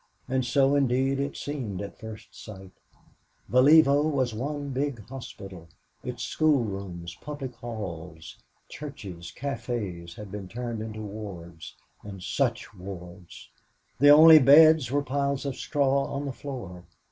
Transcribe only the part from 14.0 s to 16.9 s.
only beds were piles of straw on the floor.